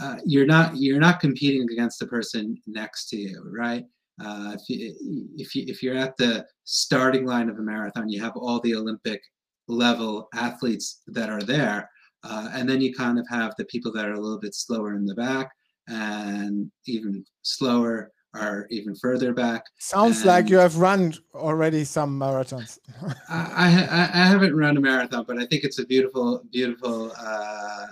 [0.00, 3.84] uh, you're not you're not competing against the person next to you, right?
[4.22, 4.94] Uh, if, you,
[5.38, 8.74] if, you, if you're at the starting line of a marathon, you have all the
[8.74, 9.20] Olympic
[9.66, 11.88] level athletes that are there.
[12.22, 14.94] Uh, and then you kind of have the people that are a little bit slower
[14.94, 15.50] in the back
[15.88, 19.64] and even slower are even further back.
[19.78, 22.78] Sounds and like you have run already some marathons.
[23.28, 27.86] I, I, I, haven't run a marathon, but I think it's a beautiful, beautiful, uh,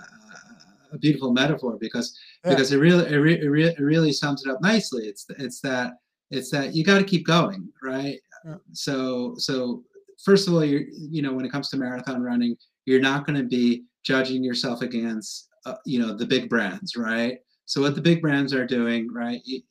[0.91, 2.51] a beautiful metaphor because yeah.
[2.51, 5.05] because it really it, re, it, re, it really sums it up nicely.
[5.05, 5.93] It's it's that
[6.31, 8.19] it's that you got to keep going, right?
[8.45, 8.55] Yeah.
[8.73, 9.83] So so
[10.23, 13.37] first of all, you you know when it comes to marathon running, you're not going
[13.37, 17.39] to be judging yourself against uh, you know the big brands, right?
[17.65, 19.41] So what the big brands are doing, right?
[19.45, 19.61] You,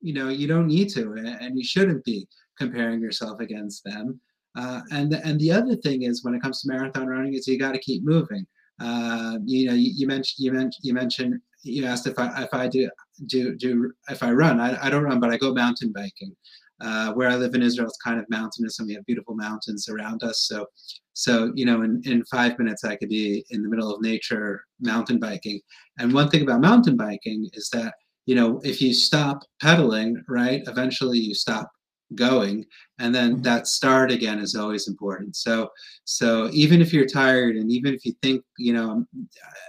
[0.00, 2.26] you know you don't need to, and you shouldn't be
[2.58, 4.20] comparing yourself against them.
[4.56, 7.58] Uh, and and the other thing is when it comes to marathon running is you
[7.58, 8.46] got to keep moving.
[8.80, 12.52] Uh, you know, you, you, mentioned you mentioned you mentioned you asked if I if
[12.52, 12.90] I do
[13.26, 14.60] do do if I run.
[14.60, 16.34] I, I don't run, but I go mountain biking.
[16.82, 19.90] Uh, where I live in Israel, it's kind of mountainous, and we have beautiful mountains
[19.90, 20.46] around us.
[20.48, 20.64] So,
[21.12, 24.64] so you know, in, in five minutes, I could be in the middle of nature
[24.80, 25.60] mountain biking.
[25.98, 27.92] And one thing about mountain biking is that
[28.26, 31.70] you know, if you stop pedaling, right, eventually you stop
[32.14, 32.64] going
[32.98, 33.42] and then mm-hmm.
[33.42, 35.36] that start again is always important.
[35.36, 35.70] So
[36.04, 39.04] so even if you're tired and even if you think you know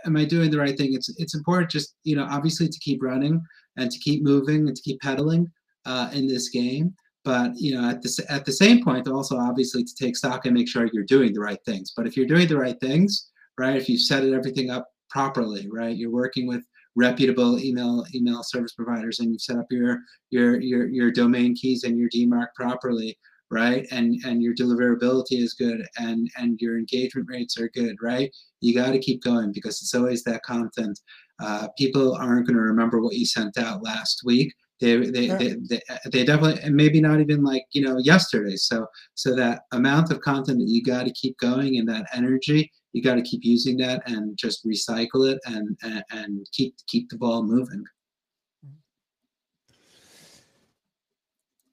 [0.05, 0.93] am i doing the right thing?
[0.93, 3.41] It's it's important just you know obviously to keep running
[3.77, 5.51] and to keep moving and to keep pedaling
[5.85, 6.93] uh, in this game.
[7.23, 10.53] But you know at the at the same point also obviously to take stock and
[10.53, 11.93] make sure you're doing the right things.
[11.95, 15.67] But if you're doing the right things right if you've set it everything up properly
[15.69, 16.63] right you're working with
[16.95, 19.99] reputable email email service providers and you've set up your
[20.29, 23.17] your your, your domain keys and your DMARC properly
[23.51, 23.85] right?
[23.91, 28.31] And and your deliverability is good and and your engagement rates are good right?
[28.61, 30.99] You got to keep going because it's always that content
[31.41, 34.53] uh, people aren't going to remember what you sent out last week.
[34.79, 38.55] They they, they, they, they definitely maybe not even like you know yesterday.
[38.55, 42.71] So so that amount of content that you got to keep going and that energy
[42.93, 47.09] you got to keep using that and just recycle it and, and, and keep keep
[47.09, 47.83] the ball moving.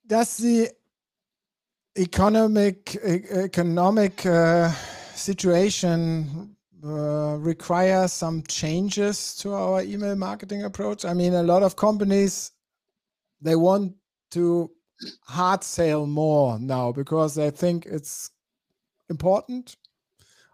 [0.06, 0.70] Does the
[1.98, 4.70] economic economic uh,
[5.14, 11.04] situation uh, require some changes to our email marketing approach?
[11.04, 12.52] I mean, a lot of companies
[13.40, 13.94] they want
[14.30, 14.70] to
[15.26, 18.30] hard sell more now because they think it's
[19.10, 19.76] important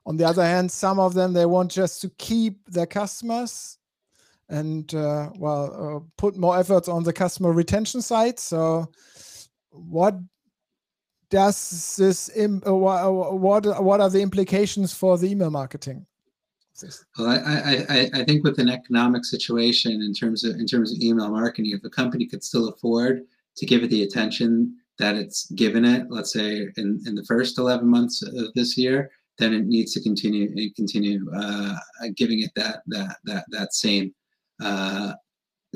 [0.07, 3.79] on the other hand, some of them they want just to keep their customers
[4.49, 8.39] and uh, well uh, put more efforts on the customer retention side.
[8.39, 8.91] So,
[9.71, 10.19] what
[11.31, 12.31] does this?
[12.37, 16.07] Im- uh, what what are the implications for the email marketing?
[17.19, 21.01] Well, I, I, I think with an economic situation in terms of in terms of
[21.01, 23.23] email marketing, if a company could still afford
[23.57, 27.59] to give it the attention that it's given it, let's say in, in the first
[27.59, 31.75] 11 months of this year, then it needs to continue and continue uh,
[32.17, 34.15] giving it that that that that same
[34.63, 35.13] uh,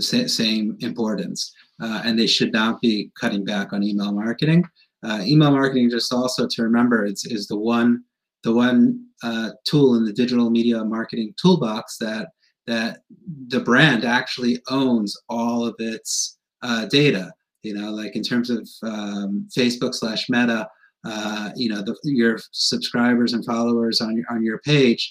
[0.00, 1.52] same importance.
[1.82, 4.64] Uh, and they should not be cutting back on email marketing.
[5.04, 8.02] Uh, email marketing, just also to remember, it's is the one
[8.44, 12.28] the one uh, tool in the digital media marketing toolbox that
[12.66, 13.00] that
[13.48, 17.32] the brand actually owns all of its uh, data.
[17.62, 20.68] You know, like in terms of um, Facebook slash Meta
[21.10, 25.02] uh, you know the, your subscribers and followers on your on your page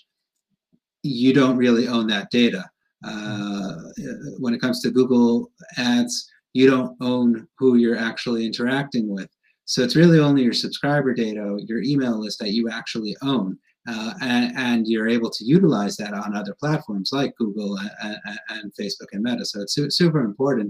[1.04, 2.64] you don't really own that data
[3.04, 3.76] Uh,
[4.40, 6.16] when it comes to Google Ads,
[6.54, 9.30] you don't own who you're actually interacting with.
[9.66, 13.60] So it's really only your subscriber data, your email list that you actually own.
[13.88, 18.18] Uh, and, and, you're able to utilize that on other platforms like Google and,
[18.50, 19.46] and Facebook and Meta.
[19.46, 20.70] So it's su super important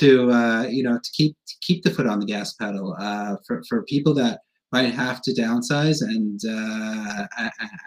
[0.00, 3.34] to uh, you know to keep to keep the foot on the gas pedal uh,
[3.46, 4.36] for for people that
[4.72, 7.26] might have to downsize and uh,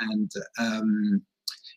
[0.02, 1.22] and um,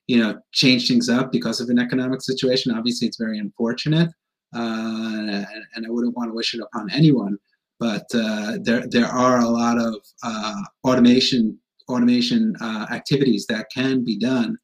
[0.07, 2.75] you know change things up because of an economic situation.
[2.75, 4.11] Obviously, it's very unfortunate,
[4.55, 5.45] uh,
[5.75, 7.39] and, I wouldn't want to wish it upon anyone.
[7.81, 14.05] But uh, there there are a lot of uh, automation automation uh, activities that can
[14.05, 14.59] be done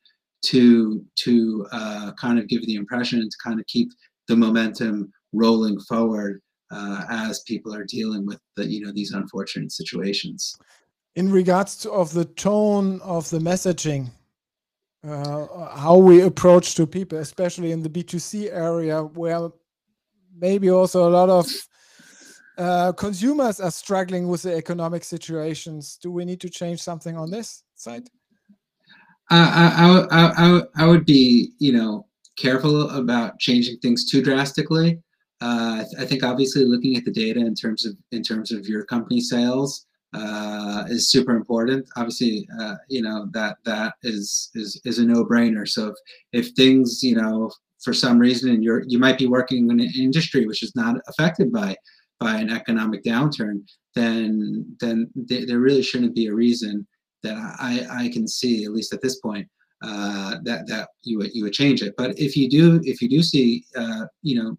[0.46, 3.88] to to uh, kind of give the impression to kind of keep
[4.28, 6.40] the momentum rolling forward
[6.70, 10.56] uh, as people are dealing with the you know these unfortunate situations.
[11.16, 14.10] In regards to of the tone of the messaging,
[15.06, 19.50] uh, how we approach to people, especially in the B2C area, where
[20.36, 21.46] maybe also a lot of
[22.58, 25.98] uh, consumers are struggling with the economic situations.
[26.02, 28.08] Do we need to change something on this side?
[29.30, 32.06] I, I, I, I would be, you know,
[32.36, 35.00] careful about changing things too drastically.
[35.40, 38.52] Uh, I, th I, think obviously looking at the data in terms of in terms
[38.52, 41.88] of your company sales uh, is super important.
[41.96, 45.66] Obviously, uh, you know that that is is is a no brainer.
[45.68, 45.96] So if
[46.32, 47.50] if things you know
[47.82, 50.96] for some reason and you're you might be working in an industry which is not
[51.08, 51.76] affected by
[52.20, 53.56] by an economic downturn,
[53.94, 56.86] then then th there really shouldn't be a reason
[57.24, 59.48] that I, I can see, at least at this point,
[59.82, 61.94] uh, that that you would you would change it.
[61.96, 64.56] But if you do if you do see uh, you know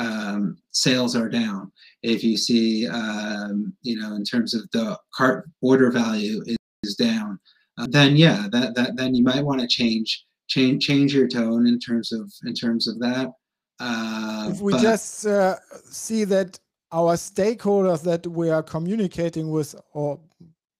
[0.00, 1.70] um, sales are down,
[2.02, 6.94] if you see um, you know in terms of the cart order value is, is
[6.96, 7.38] down,
[7.78, 11.66] uh, then yeah, that that then you might want to change change change your tone
[11.66, 13.28] in terms of in terms of that.
[13.78, 15.56] Uh, if we but, just uh,
[15.90, 16.58] see that
[16.92, 20.18] our stakeholders that we are communicating with, or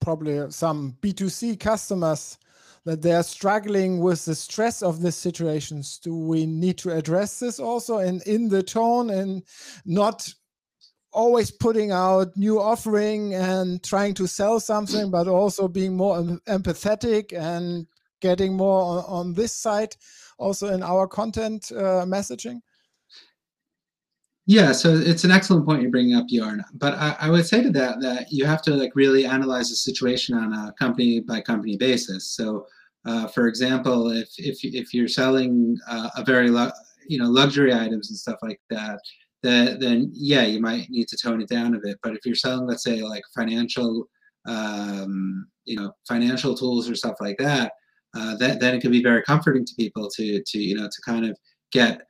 [0.01, 2.39] probably some B2C customers,
[2.85, 5.99] that they are struggling with the stress of these situations.
[5.99, 9.43] Do we need to address this also and in the tone and
[9.85, 10.33] not
[11.13, 16.19] always putting out new offering and trying to sell something, but also being more
[16.49, 17.87] empathetic and
[18.21, 19.95] getting more on, on this side
[20.39, 22.61] also in our content uh, messaging?
[24.51, 26.59] Yeah, so it's an excellent point you're bringing up, Jorn.
[26.75, 29.77] But I, I, would say to that that you have to like really analyze the
[29.77, 32.35] situation on a company by company basis.
[32.35, 32.67] So,
[33.05, 36.49] uh, for example, if if if you're selling uh, a very
[37.07, 38.99] you know luxury items and stuff like that,
[39.45, 41.99] that then yeah, you might need to tone it down a bit.
[42.03, 44.09] But if you're selling, let's say, like financial
[44.49, 47.71] um, you know financial tools or stuff like that,
[48.17, 51.03] uh, that then it can be very comforting to people to to you know to
[51.07, 51.39] kind of
[51.71, 52.01] get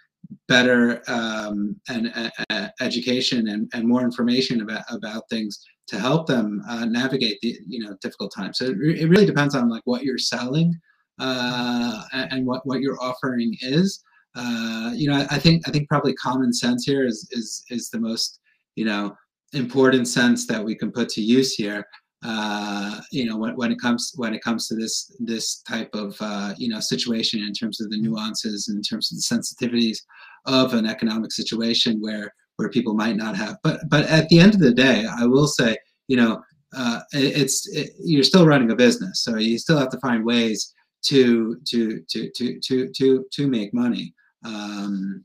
[0.48, 2.12] better um, and
[2.50, 7.56] uh, education and, and more information about about things to help them uh, navigate the
[7.66, 8.58] you know difficult times.
[8.58, 10.74] So it, it really depends on like what you're selling
[11.18, 14.02] uh, and what what your offering is.
[14.36, 17.90] Uh, you know, I, I, think I think probably common sense here is is is
[17.90, 18.38] the most
[18.76, 19.14] you know
[19.52, 21.84] important sense that we can put to use here.
[22.22, 26.16] Uh, you know, when, when it comes when it comes to this this type of
[26.20, 29.98] uh, you know situation in terms of the nuances, in terms of the sensitivities
[30.46, 33.56] of an economic situation where where people might not have.
[33.62, 36.42] But but at the end of the day, I will say, you know,
[36.76, 40.24] uh, it, it's it, you're still running a business, so you still have to find
[40.24, 40.74] ways
[41.06, 44.14] to to to to to to to make money.
[44.44, 45.24] Um,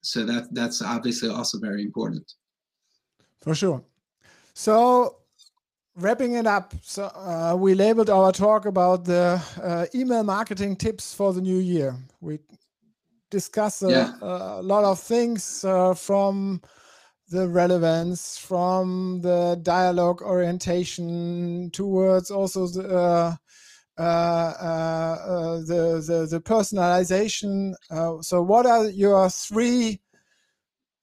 [0.00, 2.32] so that that's obviously also very important.
[3.42, 3.82] For sure.
[4.54, 5.18] So
[5.96, 11.14] wrapping it up, so uh, we labeled our talk about the uh, email marketing tips
[11.14, 11.96] for the new year.
[12.20, 12.38] We
[13.30, 14.12] discuss a, yeah.
[14.20, 16.60] a lot of things uh, from
[17.28, 23.38] the relevance, from the dialogue orientation towards also the
[23.98, 27.74] uh, uh, uh, the, the, the personalization.
[28.22, 30.00] so, what are your three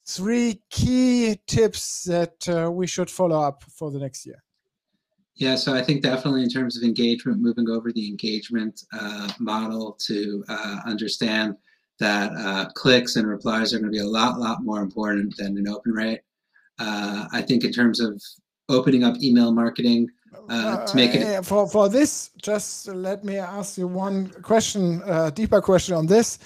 [0.05, 4.42] three key tips that we should follow up for the next year?
[5.35, 9.97] Yeah, so I think definitely in terms of engagement, moving over the engagement uh, model
[10.05, 11.55] to uh, understand
[11.99, 15.57] that uh, clicks and replies are going to be a lot, lot more important than
[15.57, 16.21] an open rate.
[16.77, 18.21] Uh, I think in terms of
[18.69, 20.07] opening up email marketing
[20.49, 25.01] uh, to make it uh, for for this, just let me ask you one question,
[25.33, 26.39] deeper question on this.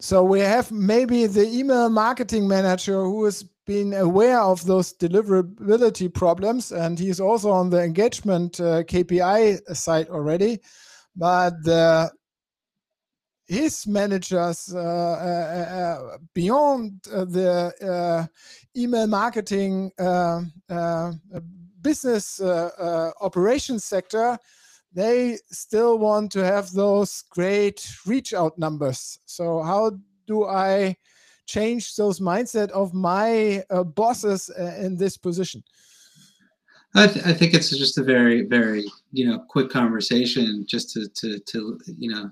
[0.00, 6.12] So we have maybe the email marketing manager who is been aware of those deliverability
[6.12, 10.60] problems, and he's also on the engagement uh, KPI side already.
[11.16, 12.10] But the
[13.46, 18.28] his managers uh, uh, uh beyond the
[18.76, 19.92] email marketing
[21.82, 24.38] business operations sector,
[24.92, 29.18] they still want to have those great reach out numbers.
[29.26, 29.92] So how
[30.26, 30.96] do I
[31.46, 35.62] change those mindset of my uh, bosses in this position?
[36.96, 41.08] I, th- I, think it's just a very, very, you know, quick conversation just to,
[41.08, 42.30] to, to you know,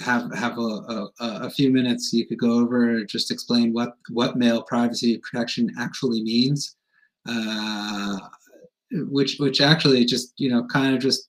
[0.00, 4.36] have have a, a, a, few minutes you could go over just explain what what
[4.36, 6.76] mail privacy protection actually means
[7.28, 8.18] uh,
[8.92, 11.28] which which actually just you know kind of just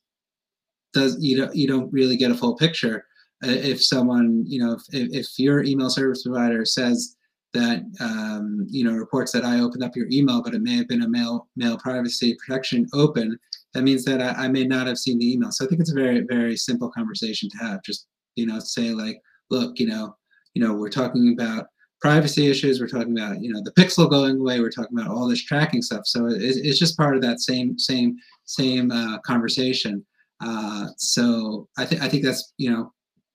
[0.94, 3.06] does you don't you don't really get a full picture
[3.44, 7.16] if someone you know if, if your email service provider says
[7.54, 10.88] that um, you know reports that I opened up your email, but it may have
[10.88, 13.38] been a mail mail privacy protection open.
[13.74, 15.52] That means that I, I, may not have seen the email.
[15.52, 17.84] So I think it's a very very simple conversation to have.
[17.84, 19.20] Just you know say like,
[19.50, 20.16] look, you know,
[20.54, 21.68] you know, we're talking about
[22.02, 22.80] privacy issues.
[22.80, 24.60] We're talking about you know the pixel going away.
[24.60, 26.06] We're talking about all this tracking stuff.
[26.06, 30.06] So it, it's just part of that same same same uh, conversation.
[30.42, 32.93] Uh, so I think I think that's you know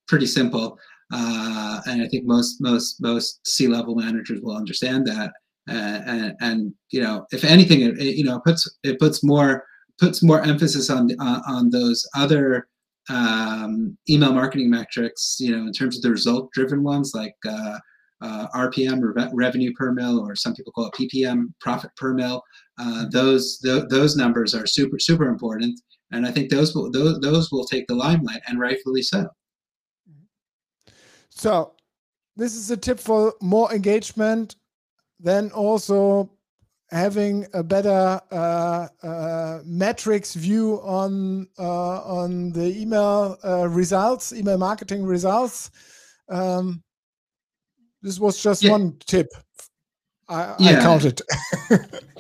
[0.09, 0.79] pretty simple.
[1.13, 5.33] Uh, and I think most most most C-level managers will understand that.
[5.69, 9.65] Uh, and, and you know, if anything, it, it, you know puts it puts more
[9.99, 12.69] puts more emphasis on uh, on those other
[13.09, 15.37] um, email marketing metrics.
[15.41, 17.79] You know, in terms of the result-driven ones like uh,
[18.21, 22.43] uh, RPM, re- revenue per mill, or some people call it PPM, profit per mill.
[22.79, 25.81] Uh, those th- those numbers are super super important,
[26.13, 29.27] and I think those will those, those will take the limelight, and rightfully so.
[31.39, 31.75] So
[32.37, 34.57] this is a tip for more engagement,
[35.21, 36.31] then also
[36.91, 44.59] having a better uh, uh, metrics view on uh, on the email uh, results, email
[44.59, 45.71] marketing results.
[46.29, 46.83] Um,
[48.03, 48.73] this was just yeah.
[48.73, 49.29] one tip.
[50.29, 50.79] I, yeah.
[50.79, 51.23] I counted.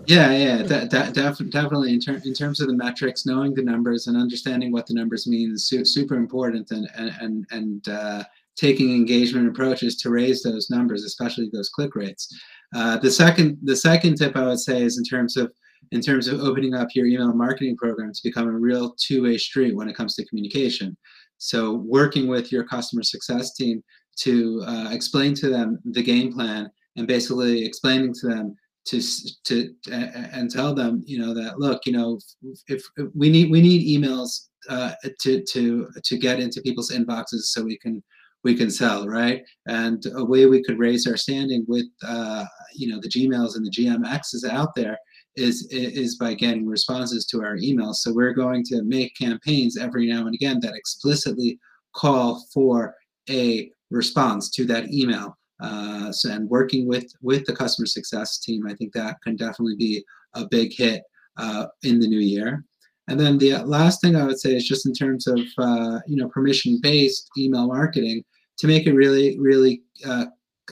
[0.06, 1.92] yeah, yeah, that, that def- definitely.
[1.92, 5.26] In, ter- in terms of the metrics, knowing the numbers and understanding what the numbers
[5.26, 6.70] mean is su- super important.
[6.70, 8.24] And and and and uh,
[8.58, 12.28] taking engagement approaches to raise those numbers, especially those click rates.
[12.74, 15.52] Uh, the second the second tip I would say is in terms of
[15.92, 19.76] in terms of opening up your email marketing program to become a real two-way street
[19.76, 20.96] when it comes to communication.
[21.38, 23.82] So working with your customer success team
[24.18, 28.56] to uh, explain to them the game plan and basically explaining to them
[28.86, 29.00] to
[29.44, 32.18] to and tell them you know that look you know
[32.66, 37.42] if, if we need we need emails uh, to to to get into people's inboxes
[37.52, 38.02] so we can
[38.44, 39.42] we can sell, right?
[39.66, 43.66] And a way we could raise our standing with, uh, you know, the Gmails and
[43.66, 44.98] the GMXs out there
[45.36, 47.96] is is by getting responses to our emails.
[47.96, 51.58] So we're going to make campaigns every now and again that explicitly
[51.94, 52.94] call for
[53.30, 55.36] a response to that email.
[55.60, 59.76] Uh, so and working with with the customer success team, I think that can definitely
[59.76, 61.02] be a big hit
[61.36, 62.64] uh, in the new year.
[63.08, 66.16] And then the last thing I would say is just in terms of uh, you
[66.16, 68.24] know permission-based email marketing
[68.58, 70.26] to make it really really uh,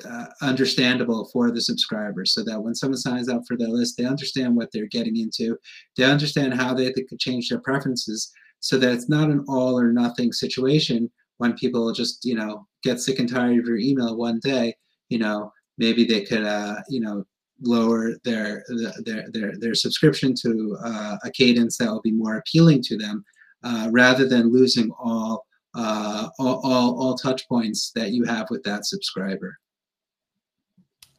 [0.08, 4.04] uh, understandable for the subscribers, so that when someone signs up for their list, they
[4.04, 5.56] understand what they're getting into,
[5.96, 8.30] they understand how they, they could change their preferences,
[8.60, 13.00] so that it's not an all or nothing situation when people just you know get
[13.00, 14.74] sick and tired of your email one day.
[15.08, 17.24] You know maybe they could uh, you know
[17.62, 18.64] lower their
[19.04, 23.24] their their their subscription to uh, a cadence that will be more appealing to them,
[23.64, 25.45] uh, rather than losing all,
[25.76, 29.58] uh, all, all all touch points that you have with that subscriber.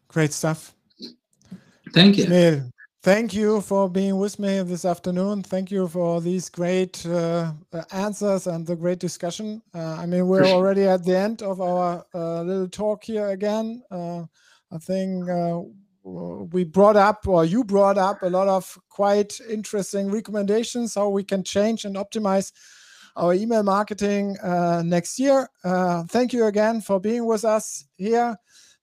[0.07, 0.73] Great stuff.
[1.93, 2.71] Thank you.
[3.03, 5.43] thank you for being with me this afternoon.
[5.43, 7.53] Thank you for these great uh,
[7.91, 9.61] answers and the great discussion.
[9.73, 13.83] Uh, I mean, we're already at the end of our uh, little talk here again.
[13.91, 15.29] I think
[16.03, 21.23] we brought up or you brought up a lot of quite interesting recommendations how we
[21.23, 22.51] can change and optimize
[23.17, 25.49] our email marketing uh, next year.
[25.63, 28.37] Uh, thank you again for being with us here.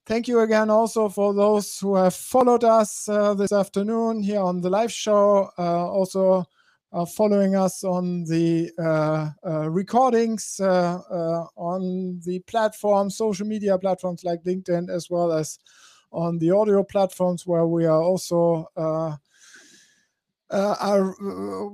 [0.06, 4.60] Thank you again also for those who have followed us uh, this afternoon here on
[4.60, 6.44] the live show, uh, also
[6.92, 14.90] uh, following us on the uh, recordings on the platform, social media platforms like LinkedIn,
[14.90, 15.58] as well as
[16.12, 18.68] on the audio platforms where we are also
[20.54, 21.70] uh, are uh,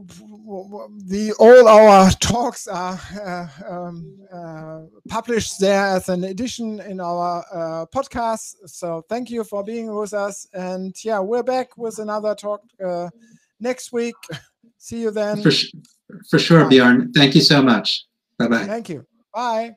[1.07, 7.45] the all our talks are uh, um, uh, published there as an edition in our
[7.53, 8.57] uh, podcast.
[8.67, 12.63] So thank you for being with us, and yeah, we're back with another talk
[13.61, 14.17] next week.
[14.79, 15.43] See you then.
[15.43, 15.53] For,
[16.31, 16.67] for sure.
[16.69, 17.13] Bjorn.
[17.13, 18.07] Thank you so much.
[18.39, 18.67] Bye bye.
[18.67, 19.07] Thank you.
[19.35, 19.77] Bye.